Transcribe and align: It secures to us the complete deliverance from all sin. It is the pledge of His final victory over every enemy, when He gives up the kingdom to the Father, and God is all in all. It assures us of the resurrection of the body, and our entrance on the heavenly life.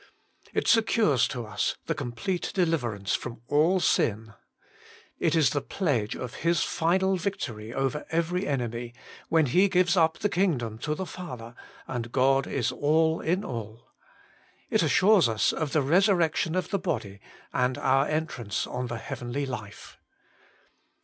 It 0.51 0.67
secures 0.67 1.27
to 1.27 1.45
us 1.45 1.77
the 1.85 1.93
complete 1.93 2.49
deliverance 2.55 3.13
from 3.13 3.43
all 3.45 3.79
sin. 3.79 4.33
It 5.19 5.35
is 5.35 5.51
the 5.51 5.61
pledge 5.61 6.15
of 6.15 6.37
His 6.41 6.63
final 6.63 7.17
victory 7.17 7.71
over 7.71 8.07
every 8.09 8.47
enemy, 8.47 8.95
when 9.29 9.45
He 9.45 9.69
gives 9.69 9.95
up 9.95 10.17
the 10.17 10.27
kingdom 10.27 10.79
to 10.79 10.95
the 10.95 11.05
Father, 11.05 11.53
and 11.87 12.11
God 12.11 12.47
is 12.47 12.71
all 12.71 13.19
in 13.21 13.45
all. 13.45 13.91
It 14.71 14.81
assures 14.81 15.29
us 15.29 15.53
of 15.53 15.71
the 15.71 15.83
resurrection 15.83 16.55
of 16.55 16.71
the 16.71 16.79
body, 16.79 17.21
and 17.53 17.77
our 17.77 18.07
entrance 18.07 18.65
on 18.65 18.87
the 18.87 18.97
heavenly 18.97 19.45
life. 19.45 19.99